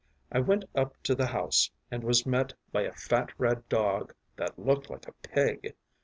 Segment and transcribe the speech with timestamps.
[0.31, 4.57] I went up to the house, and was met by a fat red dog that
[4.57, 5.75] looked like a pig.